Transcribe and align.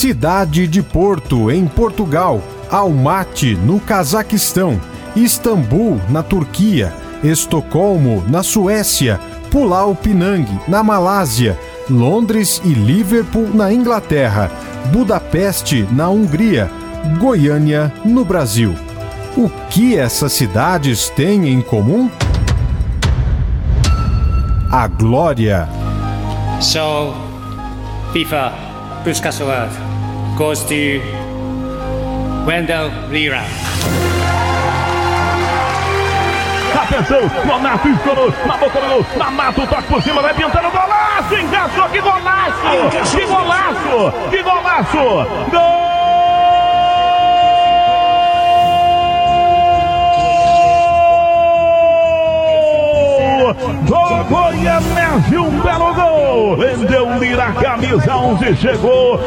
Cidade 0.00 0.66
de 0.66 0.82
Porto, 0.82 1.50
em 1.50 1.66
Portugal, 1.66 2.42
Almaty, 2.70 3.54
no 3.54 3.78
Cazaquistão, 3.78 4.80
Istambul, 5.14 6.00
na 6.08 6.22
Turquia, 6.22 6.90
Estocolmo, 7.22 8.24
na 8.26 8.42
Suécia, 8.42 9.20
Pulau 9.50 9.94
Pinang, 9.94 10.46
na 10.66 10.82
Malásia, 10.82 11.54
Londres 11.90 12.62
e 12.64 12.72
Liverpool, 12.72 13.50
na 13.52 13.70
Inglaterra, 13.70 14.50
Budapeste, 14.90 15.86
na 15.92 16.08
Hungria, 16.08 16.70
Goiânia, 17.18 17.92
no 18.02 18.24
Brasil. 18.24 18.74
O 19.36 19.50
que 19.68 19.98
essas 19.98 20.32
cidades 20.32 21.10
têm 21.10 21.46
em 21.46 21.60
comum? 21.60 22.10
A 24.72 24.86
glória. 24.86 25.68
So, 26.58 27.12
FIFA 28.14 28.69
Puskas 29.04 29.40
Award 29.40 29.72
goes 30.36 30.62
to 30.64 31.00
Wendell 32.46 32.90
Lira. 33.08 33.42
Atenção, 36.74 37.20
Nonato 37.46 37.88
escorou, 37.88 38.32
na 38.46 38.56
boca 38.58 38.80
do 38.80 38.88
gol, 38.88 39.06
Nonato 39.16 39.66
toca 39.66 39.82
por 39.82 40.02
cima, 40.02 40.20
vai 40.20 40.34
pintando, 40.34 40.70
golaço, 40.70 41.34
encaixou, 41.34 41.88
que 41.88 42.00
golaço, 42.00 43.10
que 43.10 43.26
golaço, 43.26 44.12
que 44.30 44.42
golaço, 44.42 45.50
gol! 45.50 45.89
Goianese, 54.30 55.36
um 55.36 55.50
belo 55.60 55.92
gol. 55.92 56.56
Vendeu 56.56 57.18
Lira, 57.18 57.52
camisa 57.52 58.16
11, 58.16 58.54
chegou. 58.54 59.18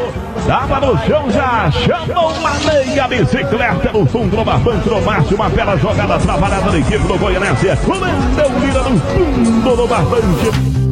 Tava 0.46 0.80
no 0.80 0.98
chão 1.06 1.30
já, 1.30 1.70
chamou 1.70 2.32
uma 2.32 2.54
meia 2.60 3.06
bicicleta 3.06 3.92
no 3.92 4.06
fundo 4.06 4.34
do 4.34 5.02
Márcio, 5.02 5.36
uma 5.36 5.50
bela 5.50 5.76
jogada 5.76 6.18
trabalhada 6.18 6.70
da 6.70 6.78
equipe 6.78 7.06
do 7.06 7.18
Goianese. 7.18 7.66
Vendeu 7.66 8.58
Lira 8.60 8.82
no 8.82 8.98
fundo 8.98 9.76
do 9.76 9.86
barbante. 9.86 10.83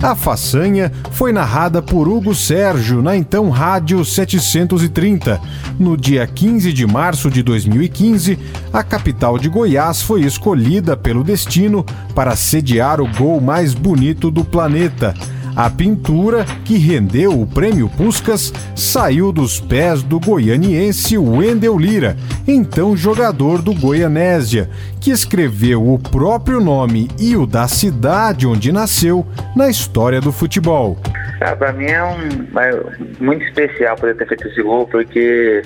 A 0.00 0.14
façanha 0.14 0.92
foi 1.10 1.32
narrada 1.32 1.82
por 1.82 2.06
Hugo 2.08 2.32
Sérgio 2.32 3.02
na 3.02 3.16
então 3.16 3.50
Rádio 3.50 4.04
730. 4.04 5.40
No 5.76 5.96
dia 5.96 6.24
15 6.24 6.72
de 6.72 6.86
março 6.86 7.28
de 7.28 7.42
2015, 7.42 8.38
a 8.72 8.84
capital 8.84 9.38
de 9.38 9.48
Goiás 9.48 10.00
foi 10.00 10.22
escolhida 10.22 10.96
pelo 10.96 11.24
destino 11.24 11.84
para 12.14 12.36
sediar 12.36 13.00
o 13.00 13.12
gol 13.12 13.40
mais 13.40 13.74
bonito 13.74 14.30
do 14.30 14.44
planeta. 14.44 15.14
A 15.58 15.68
pintura, 15.68 16.44
que 16.64 16.78
rendeu 16.78 17.32
o 17.32 17.44
prêmio 17.44 17.88
Puscas, 17.88 18.52
saiu 18.76 19.32
dos 19.32 19.58
pés 19.58 20.04
do 20.04 20.20
goianiense 20.20 21.18
Wendel 21.18 21.76
Lira, 21.76 22.16
então 22.46 22.96
jogador 22.96 23.60
do 23.60 23.74
Goianésia, 23.74 24.70
que 25.00 25.10
escreveu 25.10 25.92
o 25.92 25.98
próprio 25.98 26.60
nome 26.60 27.08
e 27.18 27.34
o 27.34 27.44
da 27.44 27.66
cidade 27.66 28.46
onde 28.46 28.70
nasceu 28.70 29.26
na 29.56 29.68
história 29.68 30.20
do 30.20 30.30
futebol. 30.30 30.96
Ah, 31.40 31.56
para 31.56 31.72
mim 31.72 31.86
é, 31.86 32.04
um, 32.04 32.60
é 32.60 32.80
muito 33.18 33.44
especial 33.44 33.96
poder 33.96 34.14
ter 34.14 34.28
feito 34.28 34.46
esse 34.46 34.62
gol, 34.62 34.86
porque 34.86 35.62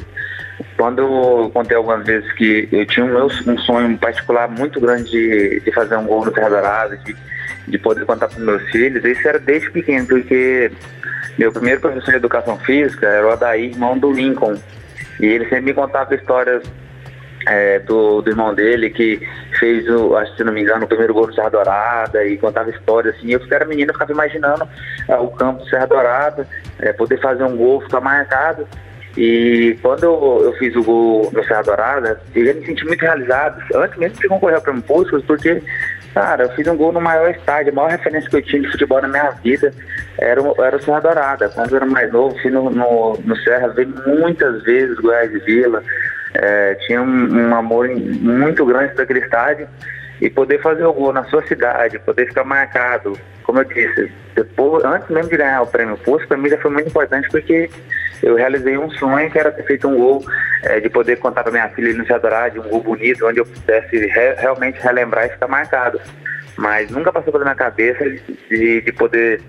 quando 0.79 1.01
eu 1.01 1.51
contei 1.53 1.77
algumas 1.77 2.07
vezes 2.07 2.33
que 2.33 2.67
eu 2.73 2.87
tinha 2.87 3.05
um, 3.05 3.27
um 3.27 3.59
sonho 3.59 3.98
particular 3.98 4.48
muito 4.48 4.81
grande 4.81 5.11
de, 5.11 5.61
de 5.61 5.70
fazer 5.70 5.98
um 5.98 6.07
gol 6.07 6.25
no 6.25 6.33
Terra 6.33 6.48
Dourada, 6.48 6.97
de 6.97 7.15
de 7.66 7.78
poder 7.78 8.05
contar 8.05 8.28
para 8.28 8.38
meus 8.38 8.62
filhos, 8.70 9.05
isso 9.05 9.27
era 9.27 9.38
desde 9.38 9.70
pequeno, 9.70 10.06
porque 10.06 10.70
meu 11.38 11.52
primeiro 11.52 11.80
professor 11.80 12.10
de 12.10 12.16
educação 12.16 12.58
física 12.58 13.06
era 13.06 13.27
o 13.27 13.30
Adair, 13.30 13.70
irmão 13.70 13.98
do 13.98 14.12
Lincoln. 14.12 14.56
E 15.20 15.27
ele 15.27 15.44
sempre 15.44 15.66
me 15.66 15.74
contava 15.74 16.14
histórias 16.14 16.62
é, 17.46 17.78
do, 17.80 18.20
do, 18.22 18.30
irmão 18.30 18.55
dele 18.55 18.90
que 18.90 19.20
fez, 19.58 19.89
o, 19.89 20.17
acho 20.17 20.30
que 20.33 20.39
se 20.39 20.45
não 20.45 20.52
me 20.52 20.62
engano, 20.62 20.84
o 20.84 20.89
primeiro 20.89 21.14
gol 21.14 21.27
do 21.27 21.34
Serra 21.34 21.51
Dourada 21.51 22.24
e 22.24 22.36
contava 22.36 22.70
histórias 22.70 23.14
assim. 23.17 23.33
Eu 23.33 23.40
era 23.51 23.64
menino, 23.64 23.90
eu 23.90 23.95
ficava 23.95 24.12
imaginando 24.12 24.68
é, 25.08 25.17
o 25.17 25.28
campo 25.28 25.62
do 25.62 25.70
Serra 25.70 25.86
Dourada, 25.86 26.46
é, 26.78 26.92
poder 26.92 27.20
fazer 27.20 27.45
um 27.45 27.56
gol, 27.56 27.80
ficar 27.80 28.01
marcado. 28.01 28.67
E 29.17 29.77
quando 29.83 30.05
eu, 30.05 30.55
fiz 30.58 30.74
o 30.74 30.83
gol 30.83 31.30
no 31.33 31.45
Serra 31.45 31.62
Dourada, 31.62 32.20
eu 32.34 32.55
me 32.55 32.64
senti 32.64 32.84
muito 32.86 33.02
realizado, 33.02 33.62
antes 33.74 33.98
mesmo 33.98 34.18
de 34.18 34.28
concorrer 34.28 34.56
ao 34.56 34.62
Prêmio 34.62 34.83
Públicos, 34.83 35.22
porque 35.27 35.62
Cara, 36.14 36.45
eu 36.45 36.50
fiz 36.50 36.67
um 36.67 36.77
gol 36.77 36.92
no 36.92 37.00
maior 37.00 37.30
estádio, 37.30 37.73
a 37.73 37.74
maior 37.74 37.90
referência 37.90 38.28
que 38.28 38.36
eu 38.36 38.42
tinha 38.42 38.62
de 38.62 38.70
futebol 38.70 39.00
na 39.00 39.08
minha 39.08 39.30
vida 39.30 39.73
era, 40.18 40.42
o, 40.42 40.62
era 40.62 40.77
o 40.77 40.83
Serra 40.83 41.00
Dourada. 41.00 41.48
Quando 41.48 41.70
eu 41.70 41.77
era 41.77 41.86
mais 41.86 42.12
novo, 42.12 42.39
fui 42.40 42.50
no, 42.50 42.68
no, 42.70 43.18
no 43.24 43.36
Serra, 43.39 43.68
vi 43.68 43.86
muitas 43.86 44.62
vezes 44.62 44.98
Goiás 44.98 45.33
e 45.33 45.39
Vila, 45.39 45.83
é, 46.34 46.74
tinha 46.86 47.01
um, 47.01 47.48
um, 47.48 47.55
amor 47.55 47.89
muito 47.89 48.64
grande 48.67 48.95
daquele 48.95 49.20
estádio 49.20 49.67
e 50.22 50.30
poder 50.30 50.62
fazer 50.62 50.84
o 50.84 50.92
gol 50.92 51.12
na 51.12 51.24
sua 51.24 51.44
cidade, 51.48 51.98
poder 51.98 52.28
ficar 52.28 52.44
marcado, 52.44 53.18
como 53.42 53.58
eu 53.58 53.64
disse, 53.64 54.08
depois, 54.36 54.84
antes 54.84 55.08
mesmo 55.08 55.28
de 55.28 55.36
ganhar 55.36 55.62
o 55.62 55.66
prêmio 55.66 55.96
Pulso, 55.96 56.28
para 56.28 56.36
mim 56.36 56.48
já 56.48 56.56
foi 56.58 56.70
muito 56.70 56.88
importante 56.88 57.28
porque 57.28 57.68
eu 58.22 58.36
realizei 58.36 58.78
um 58.78 58.88
sonho 58.92 59.28
que 59.28 59.36
era 59.36 59.50
ter 59.50 59.64
feito 59.64 59.88
um 59.88 59.96
gol, 59.96 60.24
é, 60.62 60.78
de 60.78 60.88
poder 60.88 61.16
contar 61.16 61.42
para 61.42 61.50
minha 61.50 61.68
filha 61.70 61.92
no 61.92 62.05
de 62.05 62.60
um 62.60 62.68
gol 62.70 62.80
bonito, 62.80 63.27
onde 63.27 63.40
eu 63.40 63.44
pudesse 63.44 63.96
re 63.96 64.34
realmente 64.34 64.78
relembrar 64.80 65.27
e 65.27 65.30
ficar 65.30 65.48
marcado. 65.48 66.00
Mas 66.56 66.89
nunca 66.89 67.12
passou 67.12 67.33
pela 67.33 67.44
minha 67.44 67.56
cabeça 67.56 68.08
de, 68.48 68.80
de 68.80 68.92
poder 68.92 69.42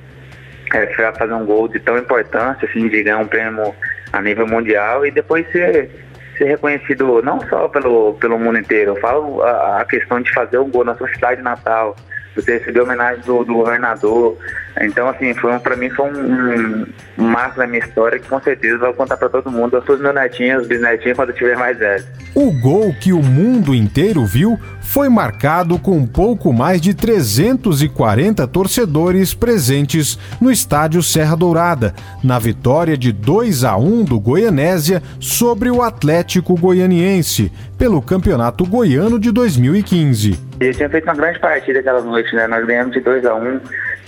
é, 0.73 0.88
fazer 1.13 1.34
um 1.34 1.45
gol 1.45 1.67
de 1.67 1.79
tão 1.81 2.00
importância, 2.00 2.67
assim, 2.67 2.88
de 2.88 3.03
ganhar 3.03 3.19
um 3.19 3.28
prêmio 3.28 3.75
a 4.11 4.22
nível 4.23 4.47
mundial 4.47 5.05
e 5.05 5.11
depois 5.11 5.45
ser, 5.51 5.91
ser 6.38 6.46
reconhecido 6.46 7.22
não 7.22 7.40
só 7.48 7.68
pelo, 7.68 8.14
pelo 8.16 8.40
mundo 8.40 8.60
inteiro, 8.60 8.92
eu 8.92 9.02
falo 9.02 9.42
a, 9.42 9.82
a 9.82 9.86
questão 9.86 10.22
de 10.22 10.34
fazer 10.34 10.58
um 10.58 10.70
gol 10.70 10.84
na 10.84 10.96
sua 10.96 11.08
cidade 11.10 11.42
natal, 11.42 11.96
você 12.36 12.58
recebeu 12.58 12.84
homenagem 12.84 13.24
do, 13.24 13.44
do 13.44 13.54
governador. 13.54 14.38
Então, 14.81 15.07
assim, 15.07 15.34
foi 15.35 15.53
um, 15.53 15.59
pra 15.59 15.75
mim 15.75 15.89
foi 15.89 16.11
um, 16.11 16.85
um 17.17 17.28
marco 17.28 17.59
na 17.59 17.67
minha 17.67 17.79
história 17.79 18.19
que 18.19 18.28
com 18.28 18.41
certeza 18.41 18.78
vou 18.78 18.94
contar 18.94 19.17
para 19.17 19.29
todo 19.29 19.51
mundo, 19.51 19.81
todos 19.81 20.01
meus 20.01 20.16
netinhos, 20.16 20.67
bisnetinhos, 20.67 21.16
quando 21.16 21.29
eu 21.29 21.35
tiver 21.35 21.56
mais 21.56 21.78
velho. 21.78 22.03
O 22.34 22.51
gol 22.51 22.94
que 23.00 23.13
o 23.13 23.22
mundo 23.22 23.75
inteiro 23.75 24.25
viu 24.25 24.59
foi 24.81 25.07
marcado 25.09 25.78
com 25.78 26.06
pouco 26.06 26.51
mais 26.51 26.81
de 26.81 26.94
340 26.94 28.47
torcedores 28.47 29.34
presentes 29.34 30.17
no 30.41 30.51
estádio 30.51 31.01
Serra 31.03 31.35
Dourada, 31.35 31.94
na 32.23 32.40
vitória 32.40 32.97
de 32.97 33.11
2 33.11 33.63
a 33.63 33.78
1 33.78 34.03
do 34.03 34.19
Goianésia 34.19 35.01
sobre 35.19 35.69
o 35.69 35.81
Atlético 35.81 36.55
Goianiense, 36.55 37.51
pelo 37.78 38.01
Campeonato 38.01 38.66
Goiano 38.66 39.19
de 39.19 39.31
2015. 39.31 40.40
Eu 40.59 40.73
tinha 40.73 40.90
feito 40.90 41.03
uma 41.05 41.16
grande 41.16 41.40
partida 41.40 41.79
aquela 41.79 42.01
noite, 42.01 42.35
né? 42.35 42.47
Nós 42.47 42.66
ganhamos 42.66 42.94
de 42.94 43.00
2 43.00 43.25
a 43.25 43.35
1 43.35 43.47
um. 43.47 43.59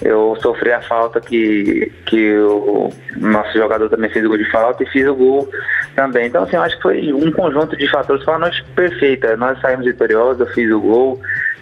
Eu 0.01 0.37
sofri 0.41 0.71
a 0.71 0.81
falta 0.81 1.21
que, 1.21 1.91
que 2.05 2.37
o 2.37 2.89
nosso 3.17 3.57
jogador 3.57 3.89
também 3.89 4.09
fez 4.09 4.25
o 4.25 4.27
gol 4.27 4.37
de 4.37 4.51
falta 4.51 4.83
e 4.83 4.87
fiz 4.87 5.07
o 5.07 5.15
gol 5.15 5.49
também. 5.95 6.27
Então, 6.27 6.43
assim, 6.43 6.57
eu 6.57 6.63
acho 6.63 6.75
que 6.75 6.81
foi 6.81 7.13
um 7.13 7.31
conjunto 7.31 7.77
de 7.77 7.89
fatores. 7.89 8.25
Uma 8.27 8.39
noite 8.39 8.63
perfeita. 8.75 9.37
Nós 9.37 9.59
saímos 9.61 9.85
vitoriosos, 9.85 10.41
eu 10.41 10.53
fiz 10.53 10.69
o 10.71 10.81
gol, 10.81 11.19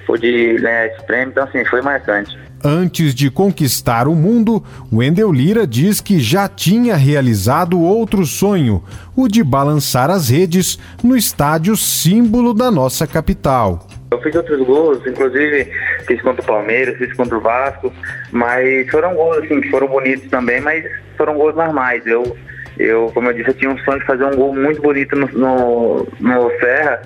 pude 0.08 0.56
ganhar 0.56 0.88
esse 0.88 1.06
prêmio. 1.06 1.30
Então, 1.30 1.44
assim, 1.44 1.64
foi 1.66 1.82
marcante. 1.82 2.38
Antes 2.66 3.14
de 3.14 3.30
conquistar 3.30 4.08
o 4.08 4.16
mundo, 4.16 4.64
Wendel 4.92 5.34
Lira 5.34 5.68
diz 5.68 6.00
que 6.00 6.20
já 6.20 6.48
tinha 6.48 6.96
realizado 6.96 7.80
outro 7.80 8.26
sonho, 8.26 8.82
o 9.16 9.28
de 9.28 9.44
balançar 9.44 10.10
as 10.10 10.30
redes 10.30 10.80
no 11.04 11.18
estádio 11.18 11.76
símbolo 11.76 12.54
da 12.54 12.72
nossa 12.72 13.06
capital. 13.06 13.86
Eu 14.14 14.22
fiz 14.22 14.36
outros 14.36 14.60
gols, 14.60 15.06
inclusive 15.08 15.72
fiz 16.06 16.22
contra 16.22 16.44
o 16.44 16.46
Palmeiras, 16.46 16.98
fiz 16.98 17.12
contra 17.14 17.36
o 17.36 17.42
Vasco, 17.42 17.92
mas 18.32 18.90
foram 18.92 19.16
gols 19.16 19.38
assim, 19.38 19.60
que 19.60 19.70
foram 19.72 19.88
bonitos 19.88 20.30
também, 20.30 20.62
mas 20.62 20.86
foram 21.18 21.34
gols 21.34 21.56
normais. 21.56 22.06
Eu, 22.06 22.38
eu, 22.78 23.12
como 23.14 23.30
eu 23.30 23.34
disse, 23.34 23.50
eu 23.50 23.54
tinha 23.56 23.72
um 23.72 23.78
sonho 23.80 24.00
de 24.00 24.06
fazer 24.06 24.26
um 24.26 24.36
gol 24.36 24.54
muito 24.54 24.82
bonito 24.84 25.16
no, 25.16 25.28
no, 25.30 26.08
no 26.20 26.50
Serra, 26.60 27.02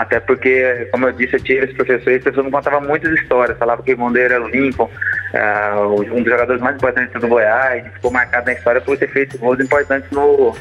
até 0.00 0.18
porque, 0.18 0.88
como 0.90 1.06
eu 1.06 1.12
disse, 1.12 1.34
eu 1.34 1.40
tive 1.40 1.66
esse 1.66 1.74
professor 1.74 2.10
e 2.10 2.14
esse 2.14 2.22
professor 2.22 2.42
me 2.42 2.50
contava 2.50 2.80
muitas 2.80 3.12
histórias, 3.20 3.58
falava 3.58 3.82
que 3.82 3.90
o 3.90 3.92
irmão 3.92 4.10
dele 4.10 4.32
era 4.32 4.42
o 4.42 4.48
Lincoln, 4.48 4.84
uh, 4.88 6.14
um 6.14 6.22
dos 6.22 6.32
jogadores 6.32 6.62
mais 6.62 6.74
importantes 6.76 7.20
do 7.20 7.28
Goiás, 7.28 7.84
ficou 7.92 8.10
marcado 8.10 8.46
na 8.46 8.54
história 8.54 8.80
por 8.80 8.96
ter 8.96 9.10
feito 9.10 9.36
gols 9.36 9.60
importantes 9.60 10.10
no, 10.10 10.56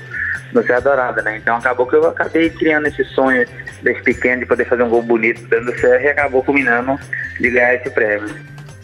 no 0.52 0.64
Serra 0.64 0.82
Dourada, 0.82 1.22
né? 1.22 1.38
Então 1.38 1.56
acabou 1.56 1.88
que 1.88 1.96
eu 1.96 2.06
acabei 2.10 2.50
criando 2.50 2.88
esse 2.88 3.02
sonho 3.06 3.48
desde 3.82 4.04
pequeno 4.04 4.42
de 4.42 4.46
poder 4.46 4.66
fazer 4.66 4.84
um 4.84 4.90
gol 4.90 5.04
bonito 5.04 5.42
dentro 5.48 5.68
do 5.68 5.80
Serra 5.80 6.04
e 6.04 6.08
acabou 6.10 6.44
culminando 6.44 7.00
de 7.40 7.50
ganhar 7.50 7.76
esse 7.76 7.90
prêmio. 7.92 8.36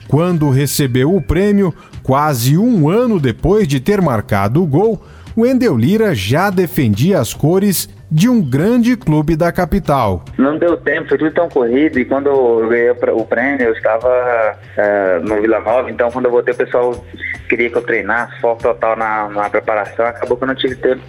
Quando 0.08 0.50
recebeu 0.50 1.14
o 1.14 1.22
prêmio, 1.22 1.76
quase 2.02 2.58
um 2.58 2.88
ano 2.88 3.20
depois 3.20 3.68
de 3.68 3.82
ter 3.82 4.02
marcado 4.02 4.64
o 4.64 4.66
gol, 4.66 5.06
o 5.36 5.46
Endel 5.46 5.76
Lira 5.76 6.16
já 6.16 6.50
defendia 6.50 7.20
as 7.20 7.34
cores 7.34 7.90
de 8.12 8.30
um 8.30 8.42
grande 8.42 8.96
clube 8.96 9.36
da 9.36 9.52
capital. 9.52 10.24
Não 10.38 10.58
deu 10.58 10.78
tempo, 10.78 11.10
foi 11.10 11.18
tudo 11.18 11.32
tão 11.32 11.50
corrido 11.50 12.00
e 12.00 12.06
quando 12.06 12.28
eu 12.28 12.68
ganhei 12.70 12.92
o 12.92 13.26
prêmio 13.26 13.68
eu 13.68 13.74
estava 13.74 14.58
é, 14.78 15.20
no 15.20 15.42
Vila 15.42 15.60
Nova, 15.60 15.90
então 15.90 16.12
quando 16.12 16.26
eu 16.26 16.32
voltei 16.32 16.54
o 16.54 16.58
pessoal 16.58 17.06
queria 17.50 17.70
que 17.70 17.78
eu 17.78 17.82
treinasse, 17.82 18.40
foco 18.42 18.62
total 18.62 18.96
na, 18.96 19.30
na 19.30 19.50
preparação, 19.50 20.06
acabou 20.06 20.38
que 20.38 20.44
eu 20.44 20.48
não 20.48 20.56
tive 20.56 20.76
tempo 20.76 21.02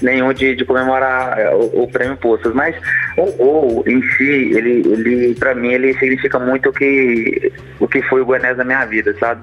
nenhum 0.00 0.32
de, 0.32 0.54
de 0.54 0.64
comemorar 0.64 1.38
é, 1.38 1.54
o, 1.54 1.82
o, 1.82 1.90
prêmio 1.90 2.16
Poças, 2.16 2.52
mas 2.54 2.74
o 3.16 3.26
gol 3.32 3.84
em 3.86 4.02
si, 4.12 4.52
ele, 4.54 4.82
ele 4.86 5.34
para 5.34 5.54
mim, 5.54 5.72
ele 5.72 5.92
significa 5.94 6.38
muito 6.38 6.68
o 6.68 6.72
que, 6.72 7.52
o 7.80 7.88
que 7.88 8.02
foi 8.02 8.20
o 8.20 8.24
Goianese 8.24 8.58
na 8.58 8.64
minha 8.64 8.84
vida, 8.84 9.14
sabe? 9.18 9.42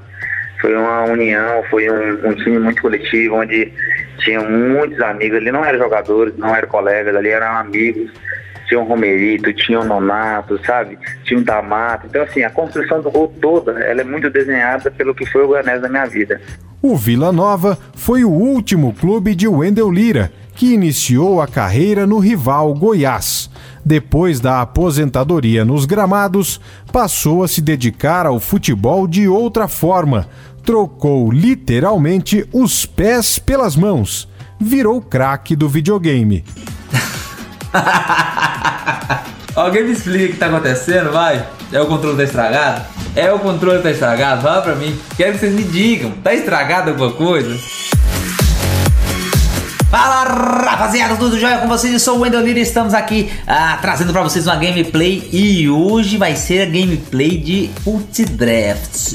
Foi 0.62 0.75
uma 0.75 1.04
união, 1.04 1.63
foi 1.69 1.90
um, 1.90 2.30
um 2.30 2.34
time 2.36 2.60
muito 2.60 2.81
coletivo, 2.81 3.36
onde 3.36 3.72
tinham 4.25 4.50
muitos 4.50 5.00
amigos, 5.00 5.38
ali 5.38 5.51
não 5.51 5.63
eram 5.63 5.77
jogadores, 5.77 6.36
não 6.36 6.54
eram 6.54 6.68
colegas, 6.68 7.16
ali 7.16 7.30
eram 7.30 7.56
amigos, 7.56 8.12
tinha 8.68 8.81
um 8.81 8.83
Romerito, 8.83 9.54
tinha 9.54 9.80
um 9.80 9.86
Nonato, 9.86 10.60
sabe? 10.66 10.98
Tinha 11.24 11.39
um 11.39 11.44
Damato. 11.44 12.07
Então, 12.07 12.24
assim, 12.24 12.44
a 12.44 12.50
construção 12.50 13.01
do 13.01 13.12
gol 13.12 13.33
toda, 13.39 13.80
ela 13.80 14.01
é 14.01 14.04
muito 14.04 14.30
desenhada 14.30 14.89
pelo 14.89 15.13
que 15.13 15.25
foi 15.27 15.44
o 15.44 15.48
Goianese 15.48 15.83
na 15.83 15.89
minha 15.89 16.06
vida. 16.06 16.42
O 16.81 16.95
Vila 16.95 17.31
Nova 17.31 17.77
foi 17.95 18.24
o 18.24 18.31
último 18.31 18.94
clube 18.94 19.36
de 19.36 19.48
Wendel 19.48 19.92
Lira, 19.92 20.31
que 20.56 20.74
iniciou 20.74 21.42
a 21.42 21.48
carreira 21.48 22.07
no 22.07 22.18
rival 22.18 22.74
Goiás. 22.74 23.50
Depois 23.86 24.40
da 24.40 24.62
aposentadoria 24.62 25.64
nos 25.64 25.86
gramados, 25.86 26.60
passou 26.92 27.44
a 27.44 27.48
se 27.48 27.62
dedicar 27.62 28.26
ao 28.26 28.40
futebol 28.40 29.08
de 29.08 29.28
outra 29.28 29.68
forma. 29.68 30.28
Trocou 30.64 31.32
literalmente 31.32 32.50
os 32.52 32.84
pés 32.84 33.38
pelas 33.38 33.76
mãos. 33.76 34.28
Virou 34.60 35.00
craque 35.00 35.56
do 35.56 35.70
videogame. 35.70 36.44
Alguém 39.56 39.84
me 39.84 39.92
explica 39.92 40.26
o 40.26 40.30
que 40.30 40.38
tá 40.38 40.48
acontecendo, 40.48 41.12
vai? 41.12 41.48
É 41.72 41.80
o 41.80 41.86
controle 41.86 42.18
tá 42.18 42.24
estragado? 42.24 42.86
É 43.16 43.32
o 43.32 43.38
controle 43.40 43.84
tá 43.84 43.92
estragado? 43.92 44.42
Fala 44.42 44.62
pra 44.64 44.76
mim. 44.76 45.00
Quero 45.16 45.34
que 45.34 45.40
vocês 45.40 45.54
me 45.54 45.64
digam. 45.64 46.12
Tá 46.24 46.34
estragado 46.34 46.90
alguma 46.90 47.12
coisa? 47.12 47.56
Fala 49.96 50.26
rapaziada, 50.26 51.16
tudo 51.16 51.40
jóia 51.40 51.60
com 51.60 51.70
vocês? 51.70 51.94
Eu 51.94 52.02
sou 52.02 52.18
o 52.18 52.22
Wendel 52.24 52.42
Lira 52.42 52.60
e 52.60 52.64
estamos 52.64 52.94
aqui 52.94 53.32
ah, 53.48 53.80
trazendo 53.82 54.12
para 54.12 54.22
vocês 54.24 54.46
uma 54.46 54.58
gameplay 54.58 55.30
e 55.32 55.70
hoje 55.70 56.18
vai 56.18 56.36
ser 56.36 56.64
a 56.64 56.66
gameplay 56.66 57.38
de 57.38 57.70
Put 57.82 58.26
Draft. 58.26 59.14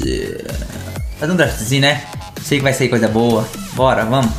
Fazer 1.18 1.32
um 1.32 1.36
draftzinho, 1.36 1.82
né? 1.82 2.02
Sei 2.40 2.56
que 2.56 2.64
vai 2.64 2.72
ser 2.72 2.88
coisa 2.88 3.08
boa. 3.08 3.46
Bora, 3.74 4.06
vamos. 4.06 4.30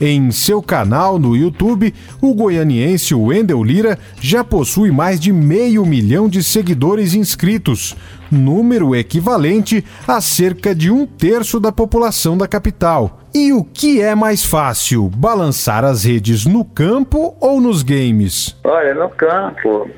Em 0.00 0.30
seu 0.30 0.62
canal 0.62 1.18
no 1.18 1.36
YouTube, 1.36 1.92
o 2.20 2.32
goianiense 2.32 3.12
Wendel 3.12 3.64
Lira 3.64 3.98
já 4.20 4.44
possui 4.44 4.92
mais 4.92 5.18
de 5.18 5.32
meio 5.32 5.84
milhão 5.84 6.28
de 6.28 6.44
seguidores 6.44 7.14
inscritos, 7.14 7.96
número 8.30 8.94
equivalente 8.94 9.84
a 10.06 10.20
cerca 10.20 10.74
de 10.74 10.90
um 10.90 11.06
terço 11.06 11.58
da 11.58 11.72
população 11.72 12.36
da 12.36 12.46
capital. 12.48 13.20
E 13.34 13.52
o 13.52 13.62
que 13.62 14.00
é 14.00 14.14
mais 14.14 14.44
fácil, 14.44 15.08
balançar 15.08 15.84
as 15.84 16.04
redes 16.04 16.46
no 16.46 16.64
campo 16.64 17.36
ou 17.40 17.60
nos 17.60 17.82
games? 17.82 18.56
Olha, 18.64 18.94
no 18.94 19.08
campo 19.10 19.88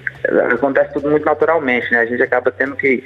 acontece 0.52 0.93
tudo 0.93 1.11
muito 1.11 1.25
naturalmente, 1.25 1.90
né? 1.90 2.00
A 2.00 2.06
gente 2.06 2.22
acaba 2.22 2.50
tendo 2.50 2.76
que, 2.76 3.05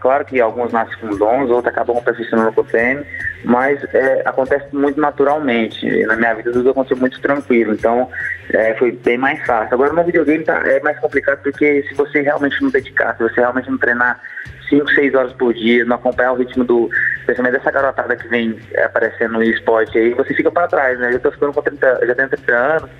claro 0.00 0.24
que 0.24 0.40
alguns 0.40 0.72
nascem 0.72 0.96
com 0.98 1.16
dons, 1.16 1.50
outros 1.50 1.66
acabam 1.66 2.02
perfeccionando 2.02 2.52
com 2.52 2.60
o 2.62 2.64
treino, 2.64 3.04
mas 3.44 3.82
é, 3.94 4.22
acontece 4.24 4.66
muito 4.74 5.00
naturalmente. 5.00 5.86
Na 6.06 6.16
minha 6.16 6.34
vida 6.34 6.52
tudo 6.52 6.70
aconteceu 6.70 6.96
muito 6.96 7.20
tranquilo, 7.20 7.74
então 7.74 8.08
é, 8.52 8.74
foi 8.74 8.92
bem 8.92 9.18
mais 9.18 9.44
fácil. 9.46 9.74
Agora 9.74 9.92
no 9.92 10.04
videogame 10.04 10.44
tá, 10.44 10.62
é 10.66 10.80
mais 10.80 10.98
complicado 10.98 11.40
porque 11.42 11.84
se 11.88 11.94
você 11.94 12.22
realmente 12.22 12.60
não 12.62 12.70
dedicar, 12.70 13.16
se 13.16 13.22
você 13.22 13.40
realmente 13.40 13.70
não 13.70 13.78
treinar 13.78 14.20
5, 14.68 14.90
6 14.90 15.14
horas 15.14 15.32
por 15.32 15.54
dia, 15.54 15.84
não 15.84 15.96
acompanhar 15.96 16.32
o 16.32 16.36
ritmo 16.36 16.64
do. 16.64 16.90
Principalmente 17.24 17.58
dessa 17.58 17.70
garotada 17.70 18.16
que 18.16 18.28
vem 18.28 18.58
aparecendo 18.84 19.34
no 19.34 19.42
esporte 19.42 19.98
aí, 19.98 20.14
você 20.14 20.34
fica 20.34 20.50
para 20.50 20.66
trás, 20.66 20.98
né? 20.98 21.12
Eu 21.12 21.20
tô 21.20 21.30
ficando 21.30 21.52
com 21.52 21.62
30, 21.62 22.06
já 22.06 22.14
tenho 22.14 22.28
30 22.28 22.52
anos, 22.54 22.90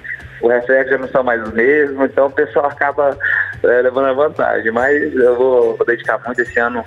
o 0.41 0.49
reflexo 0.49 0.91
já 0.91 0.99
não 0.99 1.09
são 1.09 1.23
mais 1.23 1.43
os 1.43 1.53
mesmos, 1.53 2.11
então 2.11 2.27
o 2.27 2.31
pessoal 2.31 2.67
acaba 2.67 3.17
é, 3.63 3.83
levando 3.83 4.07
a 4.07 4.13
vantagem. 4.13 4.71
Mas 4.71 5.15
eu 5.15 5.37
vou, 5.37 5.77
vou 5.77 5.87
dedicar 5.87 6.21
muito 6.25 6.41
esse 6.41 6.59
ano. 6.59 6.85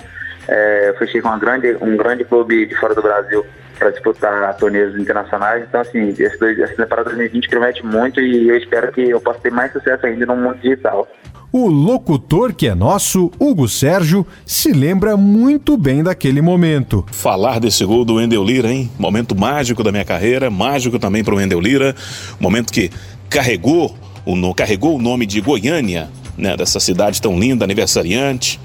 É, 0.48 0.96
fechei 0.98 1.22
com 1.22 1.28
uma 1.28 1.38
grande, 1.38 1.78
um 1.82 1.96
grande 1.96 2.24
clube 2.24 2.66
de 2.66 2.76
fora 2.76 2.96
do 2.96 3.02
Brasil 3.02 3.46
para 3.78 3.90
disputar 3.90 4.56
torneios 4.58 4.96
internacionais. 4.96 5.64
Então, 5.68 5.82
assim, 5.82 6.10
esse 6.10 6.38
dois, 6.40 6.60
essa 6.60 6.76
temporada 6.76 7.10
2020 7.10 7.50
promete 7.50 7.86
muito 7.86 8.22
e 8.22 8.50
eu 8.50 8.58
espero 8.58 8.92
que 8.92 9.10
eu 9.10 9.20
possa 9.20 9.40
ter 9.40 9.52
mais 9.52 9.72
sucesso 9.72 10.06
ainda 10.06 10.26
no 10.26 10.36
mundo 10.36 10.58
digital. 10.60 11.08
O 11.54 11.68
locutor 11.68 12.54
que 12.54 12.68
é 12.68 12.76
nosso, 12.76 13.30
Hugo 13.38 13.68
Sérgio, 13.68 14.26
se 14.46 14.72
lembra 14.72 15.18
muito 15.18 15.76
bem 15.76 16.02
daquele 16.02 16.42
momento. 16.42 17.06
Falar 17.12 17.60
desse 17.60 17.84
gol 17.84 18.06
do 18.06 18.16
Wendel 18.16 18.44
Lira, 18.44 18.70
hein? 18.70 18.90
Momento 18.98 19.36
mágico 19.36 19.84
da 19.84 19.92
minha 19.92 20.06
carreira, 20.06 20.50
mágico 20.50 20.98
também 20.98 21.24
para 21.24 21.34
o 21.34 21.38
Wendel 21.38 21.60
Lira. 21.60 21.94
Momento 22.40 22.72
que 22.72 22.90
carregou 23.32 23.96
o, 24.26 24.54
carregou 24.54 24.98
o 24.98 25.02
nome 25.02 25.26
de 25.26 25.40
Goiânia, 25.42 26.10
né? 26.38 26.56
Dessa 26.56 26.80
cidade 26.80 27.22
tão 27.22 27.40
linda, 27.40 27.64
aniversariante. 27.64 28.60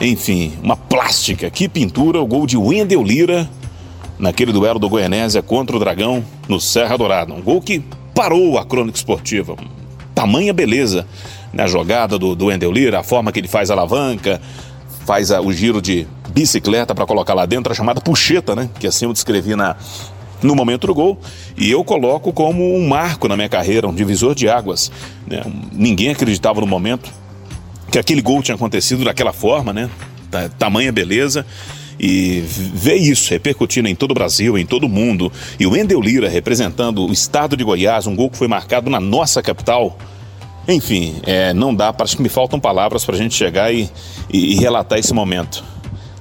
Enfim, 0.00 0.52
uma 0.62 0.76
plástica. 0.76 1.48
Que 1.48 1.68
pintura, 1.68 2.20
o 2.20 2.26
gol 2.26 2.46
de 2.46 2.56
Wendel 2.56 3.02
Lira 3.02 3.48
naquele 4.18 4.52
duelo 4.52 4.78
do 4.78 4.88
Goianésia 4.88 5.40
contra 5.40 5.76
o 5.76 5.78
Dragão 5.78 6.24
no 6.48 6.60
Serra 6.60 6.98
Dourada. 6.98 7.32
Um 7.32 7.40
gol 7.40 7.62
que 7.62 7.82
parou 8.14 8.58
a 8.58 8.64
crônica 8.64 8.98
esportiva. 8.98 9.56
Tamanha 10.14 10.52
beleza 10.52 11.06
na 11.52 11.66
jogada 11.66 12.18
do, 12.18 12.34
do 12.34 12.46
Wendel 12.46 12.72
Lira, 12.72 13.00
a 13.00 13.02
forma 13.02 13.30
que 13.30 13.38
ele 13.38 13.48
faz 13.48 13.70
a 13.70 13.74
alavanca, 13.74 14.40
faz 15.06 15.30
a, 15.30 15.40
o 15.40 15.52
giro 15.52 15.80
de 15.80 16.06
bicicleta 16.30 16.94
para 16.94 17.06
colocar 17.06 17.34
lá 17.34 17.46
dentro, 17.46 17.72
a 17.72 17.74
chamada 17.74 18.00
puxeta, 18.00 18.56
né? 18.56 18.68
Que 18.78 18.86
assim 18.86 19.04
eu 19.04 19.12
descrevi 19.12 19.54
na, 19.54 19.76
no 20.42 20.54
momento 20.54 20.86
do 20.86 20.94
gol. 20.94 21.18
E 21.56 21.70
eu 21.70 21.84
coloco 21.84 22.32
como 22.32 22.74
um 22.74 22.88
marco 22.88 23.28
na 23.28 23.36
minha 23.36 23.48
carreira, 23.48 23.88
um 23.88 23.94
divisor 23.94 24.34
de 24.34 24.48
águas. 24.48 24.90
Né? 25.26 25.42
Ninguém 25.72 26.10
acreditava 26.10 26.60
no 26.60 26.66
momento 26.66 27.10
que 27.90 27.98
aquele 27.98 28.22
gol 28.22 28.42
tinha 28.42 28.54
acontecido 28.54 29.04
daquela 29.04 29.32
forma, 29.32 29.72
né? 29.72 29.90
Tamanha 30.58 30.90
beleza. 30.90 31.44
E 32.00 32.42
ver 32.46 32.96
isso 32.96 33.30
repercutindo 33.30 33.86
em 33.86 33.94
todo 33.94 34.10
o 34.10 34.14
Brasil, 34.14 34.58
em 34.58 34.66
todo 34.66 34.84
o 34.84 34.88
mundo. 34.88 35.30
E 35.60 35.66
o 35.66 35.76
Endel 35.76 36.00
Lira 36.00 36.28
representando 36.28 37.06
o 37.06 37.12
estado 37.12 37.56
de 37.56 37.62
Goiás, 37.62 38.06
um 38.06 38.16
gol 38.16 38.30
que 38.30 38.36
foi 38.36 38.48
marcado 38.48 38.90
na 38.90 38.98
nossa 38.98 39.42
capital. 39.42 39.96
Enfim, 40.66 41.16
é, 41.24 41.52
não 41.52 41.74
dá, 41.74 41.94
acho 42.00 42.16
que 42.16 42.22
me 42.22 42.28
faltam 42.28 42.58
palavras 42.58 43.04
para 43.04 43.14
a 43.14 43.18
gente 43.18 43.34
chegar 43.34 43.72
e, 43.72 43.90
e, 44.32 44.52
e 44.52 44.54
relatar 44.56 44.98
esse 44.98 45.12
momento. 45.12 45.62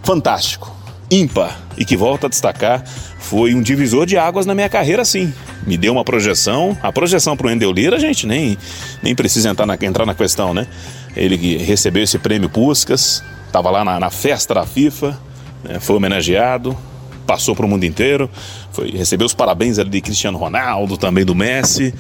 Fantástico, 0.04 0.76
ímpar 1.12 1.60
e 1.78 1.84
que 1.84 1.98
volta 1.98 2.28
a 2.28 2.30
destacar 2.30 2.84
foi 3.20 3.54
um 3.54 3.62
divisor 3.62 4.06
de 4.06 4.18
águas 4.18 4.46
na 4.46 4.56
minha 4.56 4.70
carreira, 4.70 5.04
sim. 5.04 5.32
Me 5.68 5.78
deu 5.78 5.94
uma 5.94 6.04
projeção. 6.04 6.76
A 6.82 6.92
projeção 6.92 7.38
para 7.38 7.48
o 7.48 7.52
Endel 7.52 7.72
Lira, 7.72 7.98
a 7.98 8.00
gente 8.00 8.26
nem, 8.26 8.58
nem 9.04 9.14
precisa 9.14 9.50
entrar 9.50 9.66
na, 9.66 9.78
entrar 9.82 10.06
na 10.06 10.16
questão, 10.16 10.54
né? 10.54 10.66
Ele 11.16 11.58
recebeu 11.58 12.04
esse 12.04 12.18
prêmio 12.18 12.50
Puscas, 12.50 13.22
estava 13.46 13.70
lá 13.70 13.84
na, 13.84 14.00
na, 14.00 14.10
festa 14.10 14.54
da 14.54 14.66
FIFA, 14.66 15.20
né? 15.64 15.80
foi 15.80 15.98
homenageado, 15.98 16.76
passou 17.28 17.56
para 17.56 17.66
o 17.66 17.70
mundo 17.70 17.84
inteiro, 17.84 18.30
foi, 18.72 18.92
recebeu 18.92 19.26
os 19.26 19.34
parabéns 19.34 19.78
ali 19.78 19.90
de 19.90 20.02
Cristiano 20.02 20.38
Ronaldo, 20.38 20.98
também 20.98 21.26
do 21.26 21.36
Messi. 21.36 21.94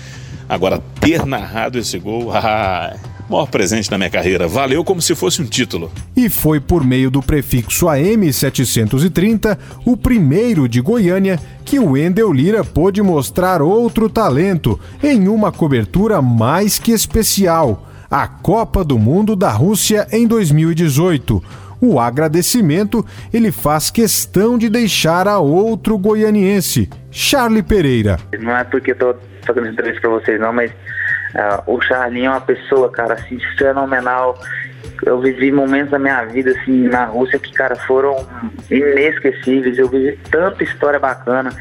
Agora, 0.47 0.81
ter 1.00 1.25
narrado 1.25 1.77
esse 1.77 2.00
gol, 2.00 2.31
ah, 2.36 2.95
maior 3.31 3.47
presente 3.47 3.89
na 3.89 3.97
minha 3.97 4.09
carreira. 4.09 4.47
Valeu 4.47 4.83
como 4.83 5.01
se 5.01 5.15
fosse 5.15 5.41
um 5.41 5.45
título. 5.45 5.91
E 6.15 6.29
foi 6.29 6.59
por 6.59 6.83
meio 6.83 7.09
do 7.09 7.21
prefixo 7.21 7.88
AM 7.89 8.31
730, 8.31 9.57
o 9.85 9.97
primeiro 9.97 10.67
de 10.67 10.81
Goiânia, 10.81 11.39
que 11.65 11.79
o 11.79 11.91
Wendel 11.91 12.31
Lira 12.31 12.63
pôde 12.63 13.01
mostrar 13.01 13.61
outro 13.61 14.09
talento 14.09 14.79
em 15.01 15.27
uma 15.27 15.51
cobertura 15.51 16.21
mais 16.21 16.77
que 16.77 16.91
especial. 16.91 17.88
A 18.09 18.27
Copa 18.27 18.83
do 18.83 19.00
Mundo 19.00 19.35
da 19.35 19.50
Rússia 19.50 20.05
em 20.11 20.27
2018 20.27 21.41
o 21.81 22.00
agradecimento 22.00 23.03
ele 23.33 23.51
faz 23.51 23.89
questão 23.89 24.55
de 24.55 24.69
deixar 24.69 25.27
a 25.27 25.39
outro 25.39 25.97
goianiense, 25.97 26.88
Charlie 27.09 27.63
Pereira. 27.63 28.19
Não 28.39 28.55
é 28.55 28.63
porque 28.63 28.91
estou 28.91 29.15
fazendo 29.43 29.67
entrevista 29.67 30.01
para 30.01 30.11
vocês 30.11 30.39
não, 30.39 30.53
mas 30.53 30.71
uh, 31.35 31.73
o 31.73 31.81
Charlinho 31.81 32.27
é 32.27 32.29
uma 32.29 32.41
pessoa, 32.41 32.89
cara, 32.91 33.15
assim, 33.15 33.39
fenomenal. 33.57 34.39
Eu 35.03 35.19
vivi 35.19 35.51
momentos 35.51 35.91
da 35.91 36.00
minha 36.00 36.23
vida, 36.25 36.51
assim, 36.51 36.88
na 36.88 37.05
Rússia 37.05 37.39
que, 37.39 37.51
cara, 37.53 37.75
foram 37.75 38.27
inesquecíveis. 38.69 39.77
Eu 39.77 39.89
vivi 39.89 40.17
tanta 40.29 40.63
história 40.63 41.00
bacana. 41.00 41.51